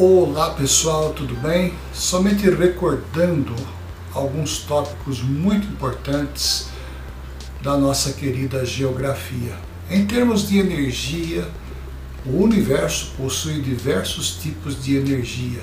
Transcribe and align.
Olá 0.00 0.50
pessoal, 0.50 1.12
tudo 1.12 1.34
bem? 1.34 1.74
Somente 1.92 2.48
recordando 2.48 3.52
alguns 4.14 4.58
tópicos 4.58 5.20
muito 5.24 5.66
importantes 5.66 6.68
da 7.60 7.76
nossa 7.76 8.12
querida 8.12 8.64
geografia. 8.64 9.56
Em 9.90 10.06
termos 10.06 10.48
de 10.48 10.56
energia, 10.56 11.48
o 12.24 12.40
universo 12.40 13.10
possui 13.16 13.60
diversos 13.60 14.36
tipos 14.36 14.80
de 14.80 14.96
energia 14.96 15.62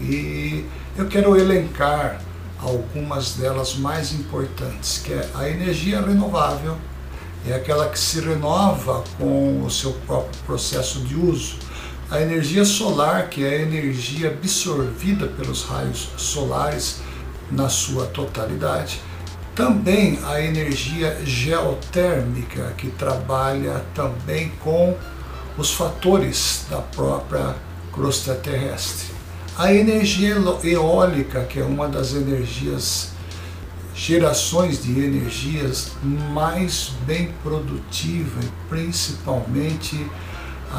e 0.00 0.64
eu 0.96 1.06
quero 1.06 1.36
elencar 1.36 2.22
algumas 2.58 3.34
delas 3.34 3.76
mais 3.76 4.10
importantes, 4.14 5.02
que 5.04 5.12
é 5.12 5.28
a 5.34 5.50
energia 5.50 6.00
renovável, 6.00 6.78
é 7.46 7.52
aquela 7.52 7.90
que 7.90 7.98
se 7.98 8.20
renova 8.20 9.04
com 9.18 9.62
o 9.62 9.70
seu 9.70 9.92
próprio 10.06 10.40
processo 10.46 11.00
de 11.00 11.14
uso 11.14 11.58
a 12.10 12.20
energia 12.20 12.64
solar, 12.64 13.28
que 13.28 13.44
é 13.44 13.56
a 13.56 13.62
energia 13.62 14.28
absorvida 14.28 15.26
pelos 15.26 15.64
raios 15.64 16.10
solares 16.16 17.00
na 17.50 17.68
sua 17.68 18.06
totalidade. 18.06 19.00
Também 19.54 20.18
a 20.24 20.40
energia 20.40 21.18
geotérmica, 21.24 22.74
que 22.76 22.88
trabalha 22.90 23.84
também 23.94 24.52
com 24.62 24.96
os 25.58 25.72
fatores 25.72 26.66
da 26.70 26.78
própria 26.78 27.56
crosta 27.92 28.34
terrestre. 28.34 29.14
A 29.58 29.72
energia 29.72 30.36
eólica, 30.62 31.44
que 31.44 31.58
é 31.58 31.64
uma 31.64 31.88
das 31.88 32.12
energias, 32.12 33.12
gerações 33.94 34.82
de 34.82 34.92
energias 34.92 35.92
mais 36.04 36.92
bem 37.06 37.32
produtiva 37.42 38.40
e 38.42 38.68
principalmente 38.68 40.06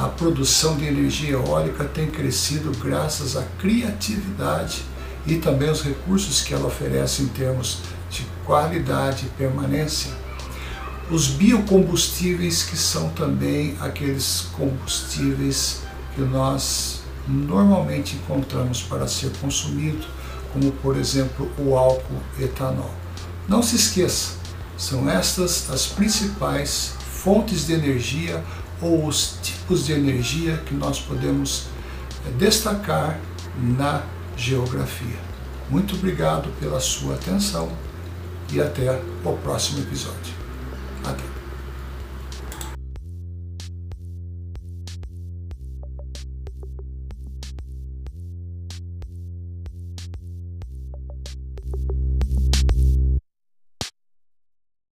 a 0.03 0.09
produção 0.09 0.77
de 0.77 0.85
energia 0.85 1.31
eólica 1.31 1.83
tem 1.83 2.05
crescido 2.05 2.71
graças 2.77 3.35
à 3.35 3.41
criatividade 3.59 4.83
e 5.25 5.37
também 5.37 5.71
os 5.71 5.81
recursos 5.81 6.41
que 6.41 6.53
ela 6.53 6.67
oferece 6.67 7.23
em 7.23 7.27
termos 7.27 7.79
de 8.07 8.23
qualidade 8.45 9.25
e 9.25 9.29
permanência. 9.29 10.11
Os 11.09 11.29
biocombustíveis, 11.29 12.61
que 12.61 12.77
são 12.77 13.09
também 13.09 13.75
aqueles 13.79 14.47
combustíveis 14.55 15.81
que 16.13 16.21
nós 16.21 17.01
normalmente 17.27 18.17
encontramos 18.17 18.83
para 18.83 19.07
ser 19.07 19.31
consumido, 19.41 20.05
como 20.53 20.71
por 20.73 20.95
exemplo 20.95 21.51
o 21.57 21.75
álcool 21.75 22.21
etanol. 22.39 22.93
Não 23.47 23.63
se 23.63 23.75
esqueça, 23.75 24.33
são 24.77 25.09
estas 25.09 25.71
as 25.71 25.87
principais 25.87 26.93
fontes 26.99 27.65
de 27.65 27.73
energia 27.73 28.43
ou 28.81 29.05
os 29.05 29.37
tipos 29.41 29.85
de 29.85 29.93
energia 29.93 30.57
que 30.65 30.73
nós 30.73 30.99
podemos 30.99 31.67
eh, 32.25 32.31
destacar 32.37 33.19
na 33.57 34.03
geografia. 34.35 35.17
Muito 35.69 35.95
obrigado 35.95 36.49
pela 36.59 36.79
sua 36.79 37.15
atenção 37.15 37.69
e 38.51 38.61
até 38.61 39.01
o 39.23 39.33
próximo 39.33 39.79
episódio. 39.79 40.33
Até! 41.03 41.46